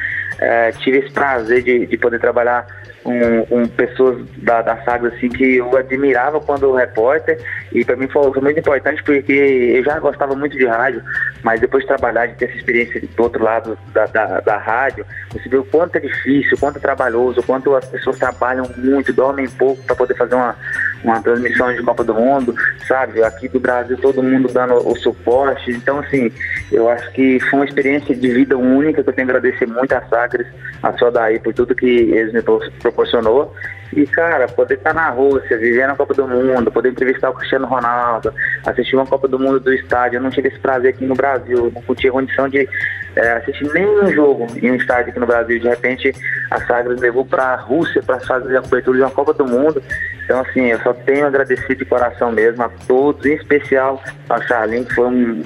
É, 0.40 0.72
tive 0.72 0.98
esse 0.98 1.12
prazer 1.12 1.62
de, 1.62 1.86
de 1.86 1.96
poder 1.98 2.18
trabalhar 2.18 2.66
com, 3.02 3.46
com 3.46 3.66
pessoas 3.68 4.26
da, 4.38 4.62
da 4.62 4.76
saga 4.84 5.08
assim 5.08 5.28
que 5.28 5.56
eu 5.56 5.76
admirava 5.76 6.40
quando 6.40 6.74
repórter 6.74 7.38
e 7.72 7.84
para 7.84 7.96
mim 7.96 8.08
foi, 8.08 8.32
foi, 8.32 8.42
muito 8.42 8.60
importante 8.60 9.02
porque 9.02 9.32
eu 9.32 9.84
já 9.84 9.98
gostava 9.98 10.34
muito 10.34 10.56
de 10.56 10.66
rádio, 10.66 11.02
mas 11.42 11.60
depois 11.60 11.82
de 11.82 11.88
trabalhar, 11.88 12.26
de 12.26 12.34
ter 12.34 12.46
essa 12.46 12.56
experiência 12.56 13.00
do 13.00 13.22
outro 13.22 13.42
lado 13.42 13.78
da, 13.92 14.06
da, 14.06 14.40
da 14.40 14.56
rádio, 14.56 15.06
você 15.30 15.48
vê 15.48 15.56
o 15.56 15.64
quanto 15.64 15.96
é 15.96 16.00
difícil, 16.00 16.56
o 16.56 16.60
quanto 16.60 16.76
é 16.76 16.80
trabalhoso, 16.80 17.40
o 17.40 17.42
quanto 17.42 17.74
as 17.74 17.86
pessoas 17.86 18.18
trabalham 18.18 18.68
muito, 18.76 19.12
dormem 19.12 19.48
pouco 19.48 19.82
para 19.84 19.96
poder 19.96 20.14
fazer 20.14 20.34
uma, 20.34 20.56
uma 21.04 21.22
transmissão 21.22 21.74
de 21.74 21.82
Copa 21.82 22.04
do 22.04 22.14
Mundo, 22.14 22.54
sabe? 22.86 23.22
Aqui 23.22 23.48
do 23.48 23.60
Brasil 23.60 23.96
todo 23.98 24.22
mundo 24.22 24.52
dando 24.52 24.74
o 24.86 24.96
suporte. 24.96 25.70
Então, 25.70 26.00
assim, 26.00 26.30
eu 26.72 26.88
acho 26.88 27.10
que 27.12 27.40
foi 27.40 27.60
uma 27.60 27.64
experiência 27.64 28.14
de 28.14 28.28
vida 28.28 28.56
única 28.56 29.02
que 29.02 29.10
eu 29.10 29.14
tenho 29.14 29.26
que 29.26 29.36
agradecer 29.36 29.66
muito 29.66 29.92
a 29.92 30.02
Sagres, 30.02 30.46
a 30.82 30.92
sua 30.96 31.10
daí 31.10 31.38
por 31.38 31.52
tudo 31.52 31.74
que 31.74 31.86
eles 31.86 32.32
me 32.32 32.42
proporcionou. 32.80 33.54
E, 33.92 34.06
cara, 34.06 34.46
poder 34.46 34.74
estar 34.74 34.94
na 34.94 35.10
Rússia, 35.10 35.58
viver 35.58 35.86
na 35.88 35.96
Copa 35.96 36.14
do 36.14 36.26
Mundo, 36.26 36.70
poder 36.70 36.90
entrevistar 36.90 37.30
o 37.30 37.34
Cristiano 37.34 37.66
Ronaldo, 37.66 38.32
assistir 38.64 38.94
uma 38.94 39.06
Copa 39.06 39.26
do 39.26 39.38
Mundo 39.38 39.58
do 39.58 39.72
estádio, 39.72 40.18
eu 40.18 40.22
não 40.22 40.30
tive 40.30 40.48
esse 40.48 40.60
prazer 40.60 40.94
aqui 40.94 41.04
no 41.04 41.14
Brasil, 41.16 41.72
não 41.88 41.94
tinha 41.96 42.12
condição 42.12 42.48
de 42.48 42.68
é, 43.16 43.32
assistir 43.32 43.68
nenhum 43.72 44.12
jogo 44.12 44.46
em 44.62 44.70
um 44.70 44.76
estádio 44.76 45.10
aqui 45.10 45.18
no 45.18 45.26
Brasil. 45.26 45.58
De 45.58 45.68
repente, 45.68 46.12
a 46.50 46.60
Sagres 46.66 47.00
levou 47.00 47.24
para 47.24 47.42
a 47.42 47.56
Rússia 47.56 48.00
para 48.00 48.20
fazer 48.20 48.56
a 48.56 48.62
cobertura 48.62 48.98
de 48.98 49.02
uma 49.02 49.10
Copa 49.10 49.34
do 49.34 49.44
Mundo. 49.44 49.82
Então, 50.24 50.40
assim, 50.40 50.66
eu 50.66 50.78
só 50.80 50.92
tenho 50.92 51.24
a 51.24 51.28
agradecer 51.28 51.74
de 51.74 51.84
coração 51.84 52.30
mesmo 52.30 52.62
a 52.62 52.68
todos, 52.86 53.26
em 53.26 53.34
especial 53.34 54.00
ao 54.28 54.40
Charlin, 54.42 54.84
que 54.84 54.94
foi 54.94 55.06
um, 55.06 55.42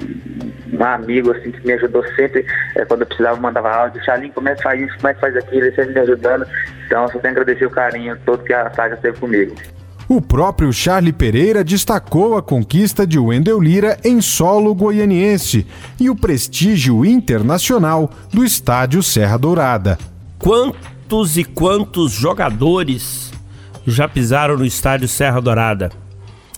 um 0.73 0.83
amigo, 0.83 1.14
assim, 1.21 1.51
que 1.51 1.65
me 1.65 1.73
ajudou 1.73 2.03
sempre 2.15 2.45
é, 2.75 2.85
quando 2.85 3.01
eu 3.01 3.07
precisava, 3.07 3.39
mandava 3.39 3.69
áudio. 3.69 4.03
Charlin, 4.03 4.31
como 4.31 4.49
é 4.49 4.55
que 4.55 4.63
faz 4.63 4.81
isso, 4.81 4.95
como 4.95 5.07
é 5.07 5.13
que 5.13 5.21
faz 5.21 5.35
aquilo, 5.35 5.65
ele 5.65 5.75
sempre 5.75 5.93
me 5.93 5.99
ajudando. 5.99 6.45
Então, 6.85 7.03
eu 7.03 7.09
só 7.09 7.19
tenho 7.19 7.33
a 7.33 7.41
agradecer 7.41 7.65
o 7.65 7.69
carinho 7.69 8.17
todo 8.25 8.43
que 8.43 8.53
a 8.53 8.71
Saga 8.73 8.97
teve 8.97 9.19
comigo. 9.19 9.55
O 10.07 10.21
próprio 10.21 10.71
Charlie 10.71 11.11
Pereira 11.11 11.63
destacou 11.63 12.37
a 12.37 12.41
conquista 12.41 13.07
de 13.07 13.17
Wendel 13.17 13.59
Lira 13.59 13.97
em 14.03 14.21
solo 14.21 14.75
goianiense 14.75 15.65
e 15.99 16.11
o 16.11 16.15
prestígio 16.15 17.03
internacional 17.03 18.11
do 18.31 18.45
estádio 18.45 19.01
Serra 19.01 19.37
Dourada. 19.37 19.97
Quantos 20.37 21.37
e 21.37 21.43
quantos 21.43 22.11
jogadores 22.11 23.33
já 23.87 24.07
pisaram 24.07 24.57
no 24.57 24.65
estádio 24.65 25.07
Serra 25.07 25.41
Dourada. 25.41 26.04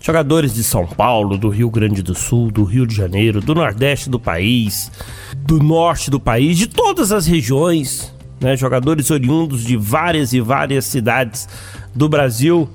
Jogadores 0.07 0.53
de 0.53 0.63
São 0.63 0.87
Paulo, 0.87 1.37
do 1.37 1.49
Rio 1.49 1.69
Grande 1.69 2.01
do 2.01 2.15
Sul, 2.15 2.49
do 2.49 2.63
Rio 2.63 2.87
de 2.87 2.95
Janeiro, 2.95 3.41
do 3.41 3.53
Nordeste 3.53 4.09
do 4.09 4.17
país, 4.17 4.89
do 5.35 5.61
Norte 5.61 6.09
do 6.09 6.17
país, 6.17 6.57
de 6.57 6.65
todas 6.65 7.11
as 7.11 7.27
regiões, 7.27 8.15
né? 8.39 8.55
jogadores 8.55 9.11
oriundos 9.11 9.65
de 9.65 9.75
várias 9.75 10.31
e 10.31 10.39
várias 10.39 10.85
cidades 10.85 11.49
do 11.93 12.07
Brasil, 12.07 12.69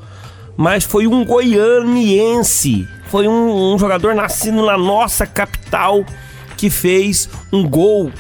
mas 0.59 0.85
foi 0.85 1.07
um 1.07 1.25
goianiense, 1.25 2.87
foi 3.07 3.27
um, 3.27 3.73
um 3.73 3.79
jogador 3.79 4.15
nascido 4.15 4.67
na 4.67 4.77
nossa 4.77 5.27
capital 5.27 6.05
que 6.59 6.69
fez 6.69 7.31
um 7.51 7.67
gol 7.67 8.13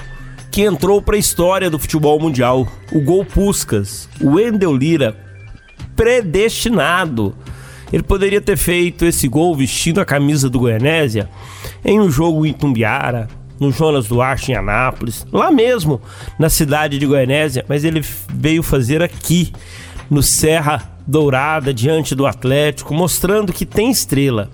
que 0.51 0.63
entrou 0.63 1.03
para 1.03 1.17
a 1.17 1.21
história 1.21 1.69
do 1.69 1.79
futebol 1.79 2.19
mundial. 2.19 2.67
O 2.91 3.03
gol 3.03 3.27
Puscas, 3.27 4.09
o 4.23 4.37
Wendel 4.37 4.75
Lira, 4.75 5.15
predestinado. 5.95 7.37
Ele 7.93 8.03
poderia 8.03 8.41
ter 8.41 8.57
feito 8.57 9.05
esse 9.05 9.29
gol 9.29 9.55
vestindo 9.55 10.01
a 10.01 10.05
camisa 10.05 10.49
do 10.49 10.59
Goianésia 10.59 11.29
em 11.85 12.01
um 12.01 12.11
jogo 12.11 12.47
em 12.47 12.53
Tumbiara, 12.53 13.29
no 13.61 13.71
Jonas 13.71 14.09
Duarte 14.09 14.51
em 14.51 14.57
Anápolis, 14.57 15.27
lá 15.31 15.53
mesmo 15.53 16.01
na 16.39 16.49
cidade 16.49 16.99
de 16.99 17.07
Goianésia, 17.07 17.65
mas 17.69 17.85
ele 17.85 18.03
veio 18.33 18.63
fazer 18.63 19.03
aqui 19.03 19.53
no 20.11 20.23
Serra 20.23 20.91
Dourada 21.07 21.73
diante 21.73 22.15
do 22.15 22.27
Atlético, 22.27 22.95
mostrando 22.95 23.53
que 23.53 23.67
tem 23.67 23.91
estrela. 23.91 24.51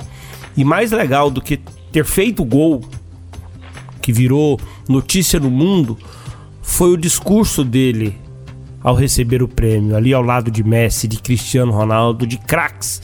E 0.57 0.64
mais 0.64 0.90
legal 0.90 1.30
do 1.30 1.40
que 1.40 1.59
ter 1.92 2.04
feito 2.04 2.42
o 2.42 2.47
gol 2.47 2.83
que 4.02 4.12
virou 4.12 4.59
notícia 4.88 5.38
no 5.38 5.50
mundo 5.50 5.97
foi 6.62 6.90
o 6.92 6.97
discurso 6.97 7.64
dele 7.64 8.18
ao 8.88 8.95
receber 8.95 9.42
o 9.42 9.49
prêmio, 9.49 9.95
ali 9.95 10.14
ao 10.14 10.23
lado 10.23 10.50
de 10.50 10.64
Messi, 10.64 11.07
de 11.07 11.18
Cristiano 11.18 11.71
Ronaldo, 11.73 12.26
de 12.26 12.38
craques. 12.38 13.02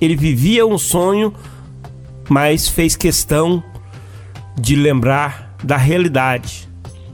Ele 0.00 0.14
vivia 0.14 0.64
um 0.64 0.78
sonho, 0.78 1.34
mas 2.28 2.68
fez 2.68 2.94
questão 2.94 3.60
de 4.56 4.76
lembrar 4.76 5.56
da 5.64 5.76
realidade, 5.76 6.68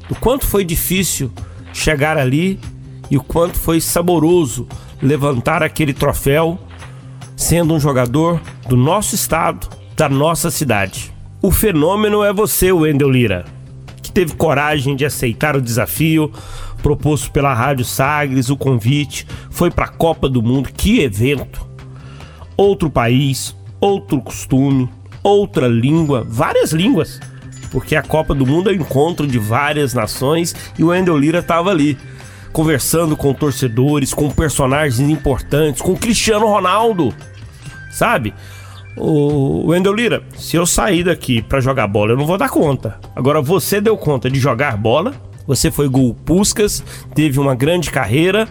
do 0.07 0.15
quanto 0.17 0.45
foi 0.45 0.67
difícil 0.67 1.33
chegar 1.73 2.19
ali 2.19 2.61
e 3.11 3.17
o 3.17 3.23
quanto 3.23 3.57
foi 3.57 3.81
saboroso 3.81 4.69
levantar 5.01 5.63
aquele 5.63 5.95
troféu 5.95 6.59
sendo 7.35 7.73
um 7.73 7.81
jogador 7.81 8.39
do 8.69 8.77
nosso 8.77 9.15
estado, 9.15 9.67
da 9.97 10.11
nossa 10.11 10.51
cidade. 10.51 11.11
O 11.41 11.51
fenômeno 11.51 12.23
é 12.23 12.35
você, 12.35 12.71
Wendel 12.71 13.11
Lira, 13.11 13.47
que 14.03 14.13
teve 14.13 14.35
coragem 14.35 14.95
de 14.95 15.07
aceitar 15.07 15.57
o 15.57 15.63
desafio, 15.63 16.31
proposto 16.85 17.31
pela 17.31 17.55
Rádio 17.55 17.83
Sagres, 17.83 18.51
o 18.51 18.59
convite 18.59 19.27
foi 19.51 19.71
para 19.71 19.87
a 19.87 19.89
Copa 19.89 20.29
do 20.29 20.43
Mundo. 20.43 20.69
Que 20.77 21.01
evento! 21.01 21.67
Outro 22.59 22.91
país, 22.91 23.57
outro 23.81 24.21
costume, 24.21 24.91
outra 25.23 25.67
língua, 25.67 26.27
várias 26.29 26.73
línguas, 26.73 27.19
porque 27.71 27.97
a 27.97 28.03
Copa 28.03 28.35
do 28.35 28.47
Mundo 28.47 28.69
é 28.69 28.75
o 28.75 28.77
encontro 28.77 29.27
de 29.27 29.39
várias 29.39 29.95
nações 29.95 30.55
e 30.79 30.85
o 30.85 30.89
Wendel 30.89 31.17
Lira 31.17 31.39
estava 31.39 31.71
ali, 31.71 31.97
conversando 32.53 33.17
com 33.17 33.33
torcedores, 33.33 34.13
com 34.13 34.29
personagens 34.29 35.01
importantes, 35.01 35.81
com 35.81 35.97
Cristiano 35.97 36.47
Ronaldo, 36.47 37.15
sabe? 37.91 38.35
O 38.95 39.69
Wendel 39.69 39.95
Lira, 39.95 40.23
se 40.37 40.55
eu 40.55 40.67
sair 40.67 41.03
daqui 41.03 41.41
para 41.41 41.63
jogar 41.63 41.87
bola, 41.87 42.13
eu 42.13 42.17
não 42.19 42.27
vou 42.27 42.37
dar 42.37 42.51
conta. 42.51 43.01
Agora 43.17 43.41
você 43.41 43.81
deu 43.81 43.97
conta 43.97 44.29
de 44.29 44.39
jogar 44.39 44.77
bola, 44.77 45.15
você 45.47 45.71
foi 45.71 45.89
gol 45.89 46.15
Puscas, 46.15 46.83
teve 47.15 47.39
uma 47.39 47.55
grande 47.55 47.91
carreira 47.91 48.49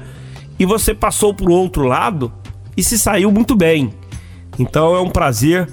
e 0.59 0.65
você 0.65 0.93
passou 0.93 1.33
para 1.33 1.49
o 1.49 1.53
outro 1.53 1.83
lado 1.83 2.31
e 2.75 2.83
se 2.83 2.97
saiu 2.97 3.31
muito 3.31 3.55
bem. 3.55 3.93
Então 4.57 4.95
é 4.95 5.01
um 5.01 5.09
prazer 5.09 5.69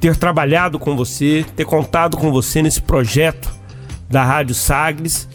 ter 0.00 0.16
trabalhado 0.16 0.78
com 0.78 0.96
você, 0.96 1.44
ter 1.56 1.64
contado 1.64 2.16
com 2.16 2.30
você 2.30 2.62
nesse 2.62 2.82
projeto 2.82 3.50
da 4.08 4.22
Rádio 4.22 4.54
Sagres 4.54 5.28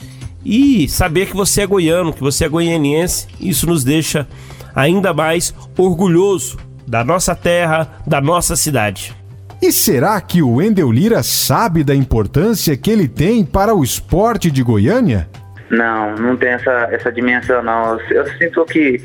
e 0.46 0.88
saber 0.88 1.28
que 1.28 1.36
você 1.36 1.62
é 1.62 1.68
goiano, 1.68 2.14
que 2.14 2.22
você 2.22 2.46
é 2.46 2.50
goianiense. 2.50 3.28
Isso 3.40 3.66
nos 3.66 3.84
deixa 3.84 4.28
ainda 4.76 5.14
mais 5.14 5.54
orgulhoso 5.78 6.58
da 6.88 7.04
nossa 7.04 7.36
terra, 7.36 8.02
da 8.06 8.22
nossa 8.22 8.56
cidade. 8.56 9.19
E 9.62 9.74
será 9.74 10.20
que 10.22 10.42
o 10.42 10.56
Wendel 10.56 10.90
Lira 10.90 11.22
sabe 11.22 11.84
da 11.84 11.94
importância 11.94 12.78
que 12.78 12.90
ele 12.90 13.10
tem 13.10 13.44
para 13.44 13.76
o 13.76 13.84
esporte 13.84 14.50
de 14.50 14.64
Goiânia? 14.64 15.28
Não, 15.70 16.16
não 16.16 16.38
tem 16.38 16.50
essa, 16.50 16.88
essa 16.92 17.12
dimensão 17.12 17.62
não. 17.62 18.00
Eu, 18.10 18.26
sinto 18.38 18.64
que 18.66 19.02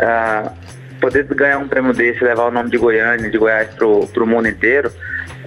uh, 0.00 0.50
poder 1.00 1.24
ganhar 1.26 1.58
um 1.58 1.68
prêmio 1.68 1.92
desse, 1.92 2.24
levar 2.24 2.46
o 2.46 2.50
nome 2.50 2.70
de 2.70 2.76
Goiânia, 2.76 3.30
de 3.30 3.38
Goiás 3.38 3.72
pro, 3.74 4.06
pro 4.08 4.26
mundo 4.26 4.48
inteiro, 4.48 4.90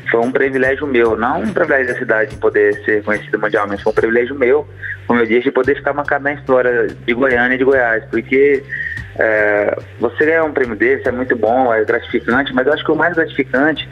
foi 0.10 0.22
um 0.22 0.32
privilégio 0.32 0.88
meu, 0.88 1.18
não 1.18 1.42
um 1.42 1.54
privilégio 1.54 1.94
da 1.94 2.00
cidade 2.00 2.30
de 2.32 2.38
poder 2.38 2.74
ser 2.86 3.04
conhecido 3.04 3.38
mundialmente, 3.38 3.84
foi 3.84 3.92
um 3.92 3.96
privilégio 3.96 4.34
meu, 4.34 4.66
como 5.06 5.20
eu 5.20 5.25
disse, 5.25 5.44
de 5.44 5.51
poder 5.51 5.75
ficar 5.75 5.94
marcado 5.94 6.24
na 6.24 6.34
história 6.34 6.88
de 6.88 7.13
Goiânia 7.13 7.56
e 7.56 7.58
de 7.58 7.66
Goiás, 7.66 8.06
porque 8.10 8.63
é, 9.20 9.77
você 10.00 10.25
ganhar 10.25 10.46
um 10.46 10.54
prêmio 10.54 10.75
desse 10.75 11.08
é 11.08 11.12
muito 11.12 11.36
bom, 11.36 11.74
é 11.74 11.84
gratificante, 11.84 12.54
mas 12.54 12.66
eu 12.66 12.74
acho 12.74 12.86
que 12.86 12.92
o 12.92 12.96
mais 12.96 13.13
gratificante 13.13 13.89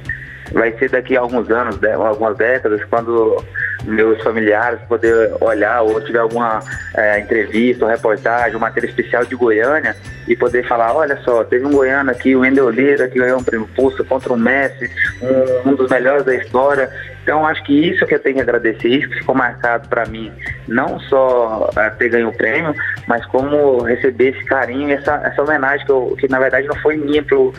vai 0.52 0.72
ser 0.78 0.90
daqui 0.90 1.18
a 1.18 1.22
alguns 1.22 1.50
anos, 1.50 1.80
algumas 1.84 2.38
décadas, 2.38 2.84
quando 2.86 3.44
meus 3.86 4.22
familiares 4.24 4.80
poder 4.88 5.32
olhar 5.42 5.82
ou 5.82 6.02
tiver 6.02 6.20
alguma 6.20 6.60
é, 6.96 7.20
entrevista 7.20 7.86
ou 7.86 7.92
reportagem, 7.92 8.56
uma 8.56 8.68
matéria 8.68 8.88
especial 8.88 9.26
de 9.26 9.36
Goiânia 9.36 9.96
e 10.28 10.36
poder 10.36 10.68
falar, 10.68 10.94
olha 10.94 11.18
só, 11.18 11.44
teve 11.44 11.66
um 11.66 11.72
goiano 11.72 12.10
aqui, 12.10 12.36
o 12.36 12.40
Wendel 12.40 12.70
Lira, 12.70 13.08
que 13.08 13.20
ganhou 13.20 13.40
um 13.40 13.44
prêmio 13.44 13.70
Pulso 13.76 14.04
contra 14.06 14.34
o 14.34 14.38
Messi, 14.38 14.90
um, 15.22 15.70
um, 15.70 15.76
dos 15.76 15.90
melhores 15.90 16.24
da 16.24 16.36
história. 16.36 16.90
Então 17.22 17.46
acho 17.46 17.64
que 17.64 17.74
isso 17.74 18.06
que 18.06 18.16
eu 18.16 18.20
tenho 18.20 18.36
que 18.36 18.42
agradecer, 18.42 18.88
isso 18.88 19.10
que 19.10 19.20
ficou 19.20 19.36
marcado 19.36 19.88
para 19.88 20.06
mim, 20.06 20.32
não 20.68 21.00
só 21.02 21.70
é, 21.78 21.90
ter 21.92 22.10
ganho 22.10 22.30
o 22.30 22.34
prêmio, 22.34 22.74
mas 23.08 23.26
como 23.28 23.84
receber 23.84 24.30
esse 24.30 24.46
carinho, 24.46 24.92
essa, 24.92 25.22
essa 25.24 25.42
homenagem 25.42 25.86
que, 25.86 25.92
eu, 25.92 26.16
que 26.20 26.28
na 26.28 26.40
verdade 26.40 26.68
não 26.68 26.76
foi 26.78 26.98
minha 26.98 27.24
pro 27.24 27.54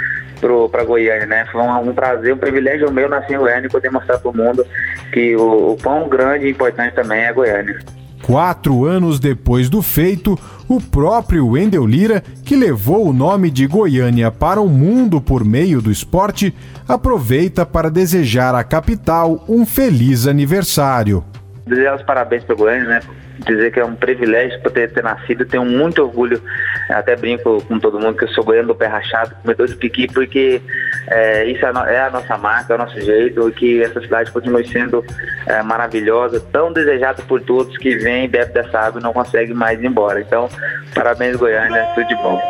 para 0.71 0.85
Goiânia, 0.85 1.27
né? 1.27 1.47
Foi 1.51 1.61
um, 1.61 1.91
um, 1.91 1.95
prazer, 1.95 2.35
um 2.35 2.39
privilégio 2.39 2.93
meu 2.93 3.09
nascer 3.09 3.35
em 3.35 3.39
Goiânia 3.39 3.67
e 3.67 3.71
poder 3.71 3.91
mostrar 3.91 4.19
para 4.19 4.31
o 4.31 4.37
mundo 4.37 4.67
que 5.13 5.37
o, 5.37 5.73
o 5.73 5.77
pão 5.77 6.09
grande 6.09 6.47
e 6.47 6.51
importante 6.51 6.95
também 6.95 7.25
é 7.25 7.33
Goiânia. 7.33 7.79
Quatro 8.23 8.85
anos 8.85 9.21
depois 9.21 9.69
do 9.69 9.81
feito, 9.81 10.37
o 10.69 10.81
próprio 10.81 11.47
Wendel 11.49 11.87
Lira, 11.87 12.23
que 12.45 12.57
levou 12.57 13.07
o 13.07 13.13
nome 13.13 13.51
de 13.51 13.67
Goiânia 13.67 14.33
para 14.33 14.61
o 14.61 14.69
mundo 14.69 15.21
por 15.21 15.45
meio 15.45 15.81
do 15.81 15.93
esporte, 15.93 16.53
aproveita 16.89 17.65
para 17.65 17.91
desejar 17.91 18.55
à 18.55 18.65
capital 18.65 19.45
um 19.49 19.65
feliz 19.65 20.27
aniversário. 20.27 21.23
Desejar 21.67 21.97
os 21.97 22.03
parabéns 22.03 22.45
para 22.45 22.55
o 22.55 22.59
Goiânia, 22.59 22.87
né? 22.87 23.01
Dizer 23.41 23.73
que 23.73 23.81
é 23.81 23.85
um 23.85 23.95
privilégio 23.95 24.61
poder 24.63 24.93
ter 24.93 25.03
nascido, 25.03 25.45
tenho 25.45 25.65
muito 25.65 26.03
orgulho, 26.03 26.41
até 26.89 27.17
brinco 27.17 27.63
com 27.65 27.79
todo 27.79 27.99
mundo 27.99 28.17
que 28.17 28.25
eu 28.25 28.29
sou 28.29 28.45
goiano 28.45 28.69
do 28.69 28.75
pé 28.75 28.87
rachado, 28.87 29.35
comedor 29.43 29.67
de 29.67 29.75
piqui, 29.75 30.07
porque 30.07 30.63
é, 31.09 31.45
isso 31.45 31.65
é 31.67 31.69
a, 31.69 31.73
no, 31.73 31.81
é 31.81 32.01
a, 32.01 32.11
nossa 32.11 32.39
marca, 32.39 32.73
é 32.73 32.77
o 32.77 32.79
nosso 32.79 33.01
jeito, 33.01 33.49
e 33.49 33.53
que 33.53 33.83
essa 33.83 34.01
cidade 34.01 34.31
continue 34.31 34.67
sendo 34.69 35.05
é, 35.47 35.63
maravilhosa, 35.63 36.41
tão 36.53 36.73
desejada 36.73 37.23
por 37.25 37.43
todos 37.43 37.77
que 37.77 37.97
vem, 37.97 38.29
bebe 38.29 38.53
dessa 38.53 38.79
água 38.79 39.01
e 39.01 39.03
não 39.03 39.13
consegue 39.13 39.53
mais 39.53 39.79
ir 39.83 39.87
embora. 39.87 40.21
Então, 40.21 40.49
parabéns 40.95 41.37
Goiânia, 41.37 41.89
tudo 41.95 42.07
de 42.07 42.15
bom. 42.17 42.41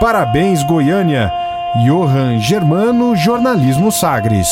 Parabéns 0.00 0.62
Goiânia! 0.64 1.32
Johan 1.84 2.40
Germano, 2.40 3.14
Jornalismo 3.14 3.92
Sagres. 3.92 4.48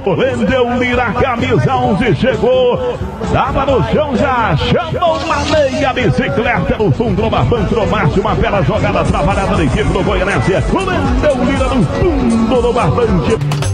Vendeu 0.00 0.78
Lira, 0.78 1.12
camisa 1.12 1.76
11 1.76 2.14
chegou. 2.16 2.98
Tava 3.32 3.66
no 3.66 3.82
chão 3.90 4.16
já, 4.16 4.56
chamou 4.56 5.18
Maneia, 5.26 5.92
bicicleta 5.92 6.76
no 6.78 6.90
fundo, 6.92 7.22
uma 7.22 7.44
pancromácia, 7.44 8.20
uma 8.20 8.34
bela 8.34 8.62
jogada 8.62 9.04
trabalhada 9.04 9.56
da 9.56 9.64
equipe 9.64 9.84
do 9.84 10.02
Goianésia. 10.02 10.60
Vendeu 10.60 11.44
Lira 11.44 11.68
no 11.68 11.84
fundo 11.84 12.62
do 12.62 12.72
barbante. 12.72 13.65